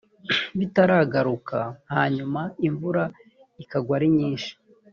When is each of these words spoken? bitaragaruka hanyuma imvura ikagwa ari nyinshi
bitaragaruka 0.57 1.57
hanyuma 1.93 2.41
imvura 2.67 3.03
ikagwa 3.63 3.93
ari 3.97 4.07
nyinshi 4.17 4.51